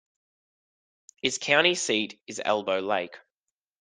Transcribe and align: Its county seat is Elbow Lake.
Its 1.21 1.37
county 1.37 1.75
seat 1.75 2.19
is 2.25 2.41
Elbow 2.43 2.79
Lake. 2.79 3.19